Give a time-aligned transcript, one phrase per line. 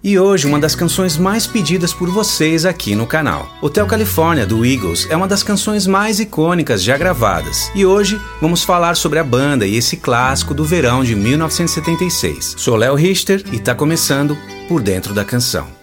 [0.00, 3.48] E hoje, uma das canções mais pedidas por vocês aqui no canal.
[3.60, 7.68] Hotel California, do Eagles, é uma das canções mais icônicas já gravadas.
[7.74, 12.54] E hoje vamos falar sobre a banda e esse clássico do verão de 1976.
[12.56, 14.38] Sou Léo Richter e está começando
[14.68, 15.77] Por Dentro da Canção.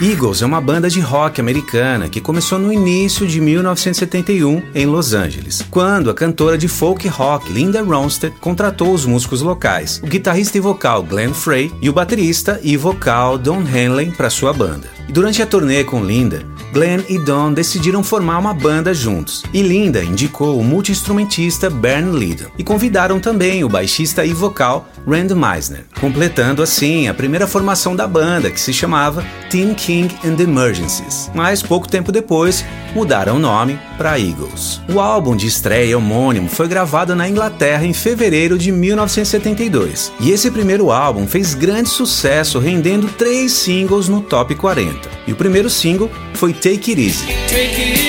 [0.00, 5.12] Eagles é uma banda de rock americana que começou no início de 1971 em Los
[5.12, 10.56] Angeles, quando a cantora de folk rock Linda Ronstadt contratou os músicos locais, o guitarrista
[10.56, 15.01] e vocal Glenn Frey e o baterista e vocal Don Henley para sua banda.
[15.08, 19.60] E durante a turnê com Linda, Glenn e Don decidiram formar uma banda juntos, e
[19.60, 25.84] Linda indicou o multi-instrumentista Bernd Lydon, e convidaram também o baixista e vocal Rand Meisner,
[26.00, 31.30] completando assim a primeira formação da banda, que se chamava Teen King and the Emergencies.
[31.34, 34.80] Mas pouco tempo depois, mudaram o nome para Eagles.
[34.92, 40.50] O álbum de estreia homônimo foi gravado na Inglaterra em fevereiro de 1972, e esse
[40.50, 45.08] primeiro álbum fez grande sucesso, rendendo três singles no top 40.
[45.24, 47.26] E o primeiro single foi Take It Easy.
[47.46, 48.00] Take it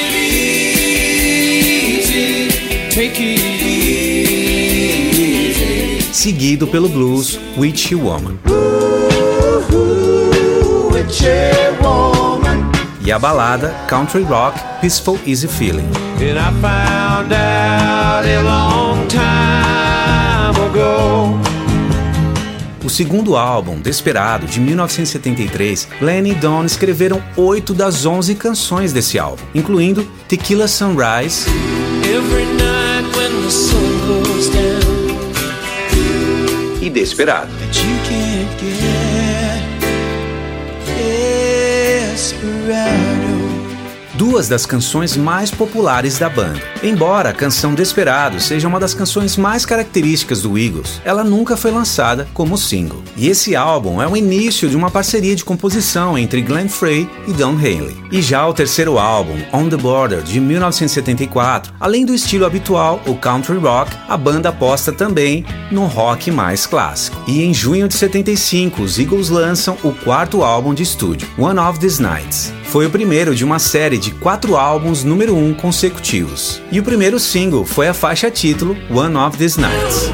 [2.01, 2.47] easy,
[2.89, 3.39] take it
[6.01, 6.11] easy.
[6.11, 8.39] Seguido pelo blues Witchy Woman.
[13.05, 15.89] E a balada Country Rock Peaceful Easy Feeling.
[22.81, 29.19] O segundo álbum, Desperado, de 1973, Lenny e Don escreveram oito das onze canções desse
[29.19, 31.45] álbum, incluindo Tequila Sunrise
[36.81, 37.51] e Desperado.
[44.13, 46.61] Duas das canções mais populares da banda.
[46.83, 51.71] Embora a canção Desperado seja uma das canções mais características do Eagles, ela nunca foi
[51.71, 53.03] lançada como single.
[53.15, 57.33] E esse álbum é o início de uma parceria de composição entre Glenn Frey e
[57.33, 57.95] Don Henley.
[58.11, 63.15] E já o terceiro álbum, On the Border, de 1974, além do estilo habitual, o
[63.15, 67.21] country rock, a banda aposta também no rock mais clássico.
[67.27, 71.79] E em junho de 75, os Eagles lançam o quarto álbum de estúdio, One of
[71.79, 72.62] These Nights.
[72.65, 76.61] Foi o primeiro de uma série de quatro álbuns número um consecutivos.
[76.71, 80.11] E o primeiro single foi a faixa título One of These Nights.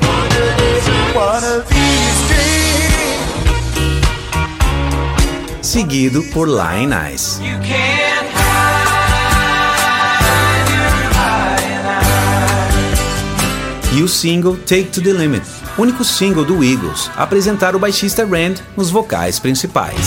[5.62, 7.40] Seguido por Line Eyes.
[13.92, 15.44] E o single Take to the Limit,
[15.78, 19.98] único single do Eagles a apresentar o baixista Rand nos vocais principais.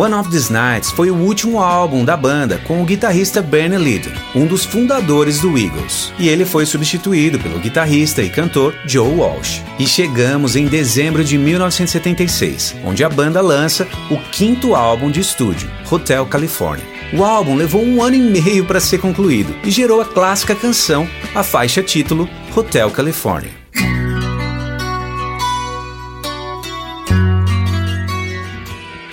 [0.00, 4.08] One of These Nights foi o último álbum da banda com o guitarrista Bernie Lydon,
[4.34, 9.60] um dos fundadores do Eagles, e ele foi substituído pelo guitarrista e cantor Joe Walsh.
[9.78, 15.70] E chegamos em dezembro de 1976, onde a banda lança o quinto álbum de estúdio,
[15.90, 16.86] Hotel California.
[17.12, 21.06] O álbum levou um ano e meio para ser concluído e gerou a clássica canção,
[21.34, 23.59] a faixa título Hotel California.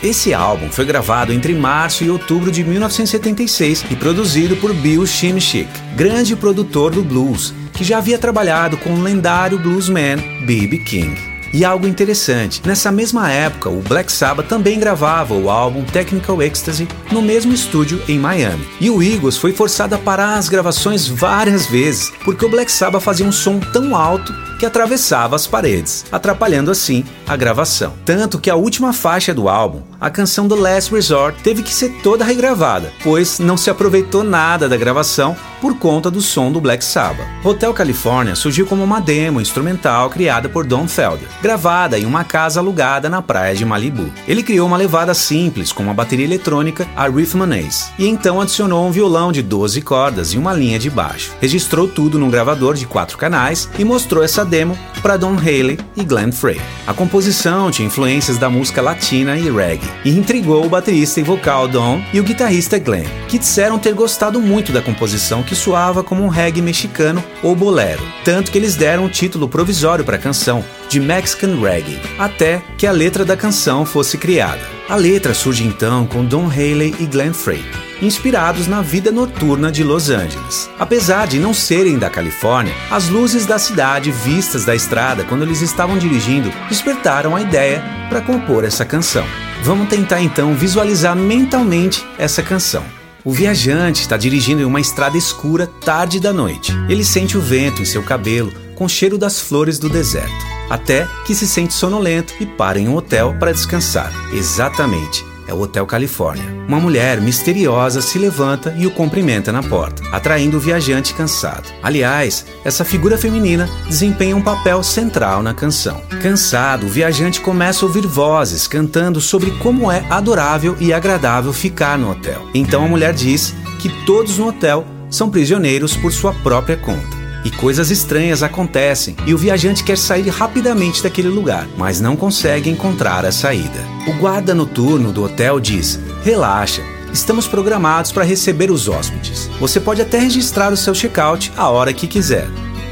[0.01, 5.69] Esse álbum foi gravado entre março e outubro de 1976 e produzido por Bill Shimshick,
[5.95, 10.77] grande produtor do blues, que já havia trabalhado com o lendário bluesman B.B.
[10.79, 11.36] King.
[11.53, 16.87] E algo interessante, nessa mesma época, o Black Sabbath também gravava o álbum Technical Ecstasy
[17.11, 18.67] no mesmo estúdio em Miami.
[18.79, 23.03] E o Eagles foi forçado a parar as gravações várias vezes, porque o Black Sabbath
[23.03, 27.93] fazia um som tão alto que atravessava as paredes, atrapalhando assim a gravação.
[28.03, 31.89] Tanto que a última faixa do álbum, a canção do Last Resort, teve que ser
[32.03, 36.83] toda regravada, pois não se aproveitou nada da gravação por conta do som do Black
[36.83, 37.27] Sabbath.
[37.43, 42.59] Hotel California surgiu como uma demo instrumental criada por Don Felder, gravada em uma casa
[42.59, 44.11] alugada na praia de Malibu.
[44.27, 48.91] Ele criou uma levada simples com uma bateria eletrônica, a Rhythmanase, e então adicionou um
[48.91, 51.33] violão de 12 cordas e uma linha de baixo.
[51.41, 54.77] Registrou tudo num gravador de quatro canais e mostrou essa demo
[55.07, 56.59] para Don Haley e Glenn Frey.
[56.85, 61.65] A composição tinha influências da música latina e reggae e intrigou o baterista e vocal
[61.65, 66.25] Don e o guitarrista Glenn, que disseram ter gostado muito da composição que soava como
[66.25, 70.61] um reggae mexicano ou bolero, tanto que eles deram um título provisório para a canção,
[70.89, 74.61] de Mexican Reggae, até que a letra da canção fosse criada.
[74.89, 77.63] A letra surge então com Don Haley e Glenn Frey,
[78.01, 80.69] inspirados na vida noturna de Los Angeles.
[80.79, 85.61] Apesar de não serem da Califórnia, as luzes da cidade vistas da estrada quando eles
[85.61, 89.25] estavam dirigindo despertaram a ideia para compor essa canção.
[89.63, 92.83] Vamos tentar então visualizar mentalmente essa canção.
[93.25, 96.71] O viajante está dirigindo em uma estrada escura tarde da noite.
[96.87, 100.45] Ele sente o vento em seu cabelo, com cheiro das flores do deserto.
[100.69, 104.11] Até que se sente sonolento e para em um hotel para descansar.
[104.33, 106.45] Exatamente é o Hotel Califórnia.
[106.67, 111.69] Uma mulher misteriosa se levanta e o cumprimenta na porta, atraindo o viajante cansado.
[111.81, 116.01] Aliás, essa figura feminina desempenha um papel central na canção.
[116.21, 121.97] Cansado, o viajante começa a ouvir vozes cantando sobre como é adorável e agradável ficar
[121.97, 122.45] no hotel.
[122.53, 127.16] Então a mulher diz que todos no hotel são prisioneiros por sua própria conta.
[127.45, 132.69] E coisas estranhas acontecem e o viajante quer sair rapidamente daquele lugar, mas não consegue
[132.69, 133.79] encontrar a saída.
[134.07, 136.81] O guarda noturno do hotel diz: Relaxa,
[137.13, 139.49] estamos programados para receber os hóspedes.
[139.59, 142.47] Você pode até registrar o seu check-out a hora que quiser,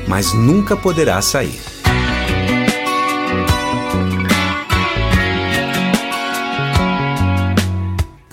[0.08, 1.75] mas nunca poderá sair.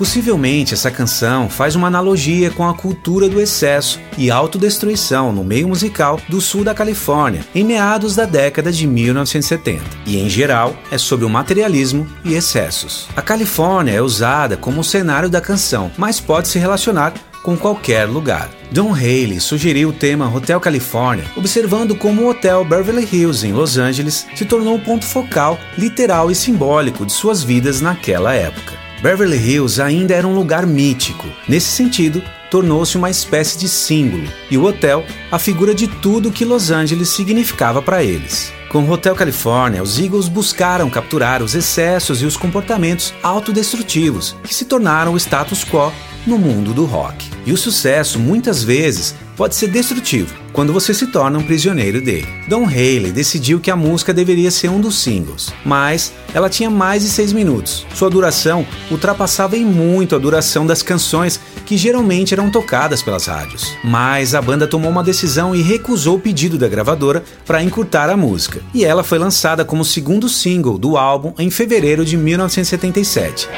[0.03, 5.69] Possivelmente essa canção faz uma analogia com a cultura do excesso e autodestruição no meio
[5.69, 10.99] musical do sul da Califórnia em meados da década de 1970, e em geral é
[10.99, 13.07] sobre o materialismo e excessos.
[13.15, 18.51] A Califórnia é usada como cenário da canção, mas pode se relacionar com qualquer lugar.
[18.73, 23.79] Don Haley sugeriu o tema Hotel California, observando como o Hotel Beverly Hills em Los
[23.79, 28.82] Angeles se tornou o ponto focal, literal e simbólico de suas vidas naquela época.
[29.03, 31.27] Beverly Hills ainda era um lugar mítico.
[31.49, 36.45] Nesse sentido, tornou-se uma espécie de símbolo, e o hotel a figura de tudo que
[36.45, 38.53] Los Angeles significava para eles.
[38.69, 44.55] Com o Hotel California, os Eagles buscaram capturar os excessos e os comportamentos autodestrutivos que
[44.55, 45.93] se tornaram o status quo
[46.25, 47.29] no mundo do rock.
[47.45, 52.29] E o sucesso, muitas vezes, pode ser destrutivo quando você se torna um prisioneiro dele.
[52.47, 57.03] Don Haley decidiu que a música deveria ser um dos singles, mas ela tinha mais
[57.03, 57.85] de seis minutos.
[57.93, 63.77] Sua duração ultrapassava em muito a duração das canções que geralmente eram tocadas pelas rádios.
[63.83, 68.17] Mas a banda tomou uma decisão e recusou o pedido da gravadora para encurtar a
[68.17, 73.49] música, e ela foi lançada como segundo single do álbum em fevereiro de 1977.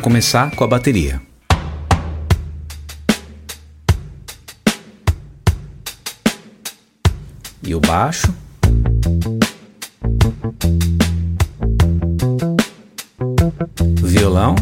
[0.00, 1.20] Vamos começar com a bateria.
[7.62, 8.34] E o baixo.
[14.02, 14.56] Violão.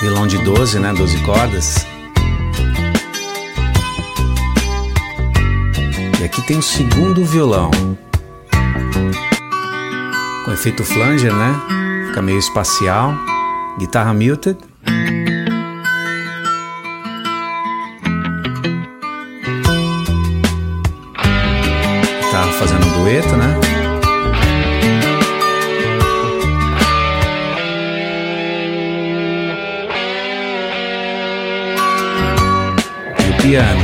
[0.00, 0.92] Violão de 12, né?
[0.92, 1.86] 12 cordas.
[6.20, 7.70] E aqui tem o segundo violão
[10.52, 11.54] efeito flanger, né?
[12.08, 13.14] Fica meio espacial.
[13.78, 14.56] Guitarra muted.
[22.30, 23.60] Tá fazendo um dueto, né?
[33.18, 33.80] E o piano.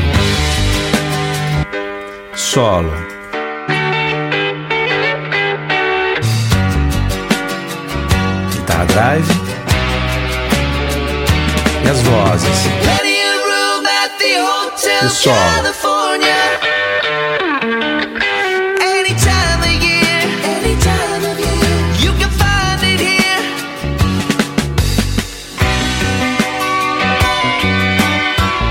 [2.34, 3.17] Solo.
[8.98, 9.28] Drive
[11.84, 12.66] e as vozes.
[15.00, 15.36] E o solo.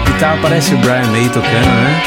[0.05, 2.03] Guitarra parece o Brian May tocando, né?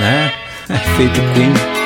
[0.00, 0.32] Né?
[0.96, 1.79] Feito Queen.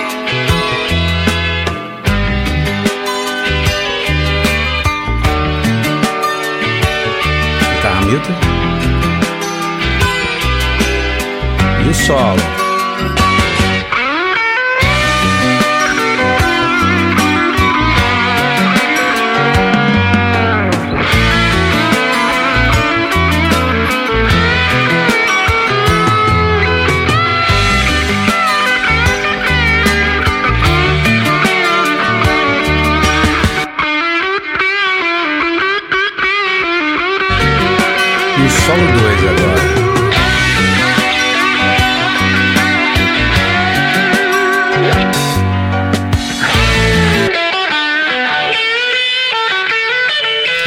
[11.84, 12.63] E o solo.
[38.64, 39.62] Solo 2 agora.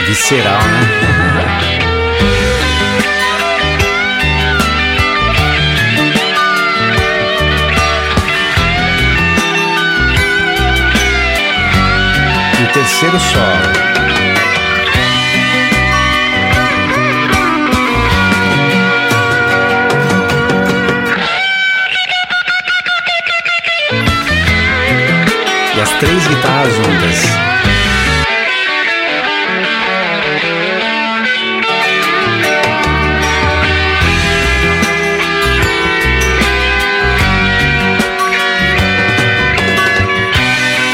[0.06, 1.08] Visceral, né?
[13.16, 13.97] o
[25.78, 26.00] terceiro solo.
[26.00, 27.58] três guitarras juntas.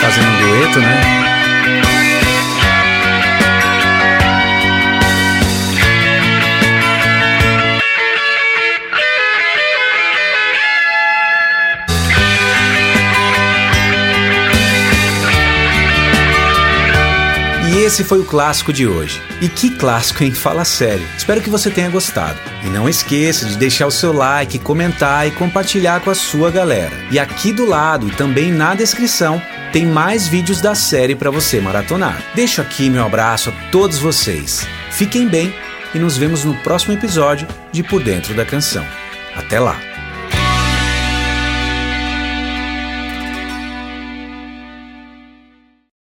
[0.01, 1.02] fazendo um dueto, né?
[17.93, 19.21] Esse foi o clássico de hoje.
[19.39, 20.31] E que clássico, hein?
[20.31, 21.05] Fala sério.
[21.15, 22.39] Espero que você tenha gostado.
[22.63, 26.95] E não esqueça de deixar o seu like, comentar e compartilhar com a sua galera.
[27.11, 29.39] E aqui do lado e também na descrição
[29.71, 32.19] tem mais vídeos da série para você maratonar.
[32.33, 34.65] Deixo aqui meu abraço a todos vocês.
[34.89, 35.53] Fiquem bem
[35.93, 38.85] e nos vemos no próximo episódio de Por Dentro da Canção.
[39.35, 39.92] Até lá!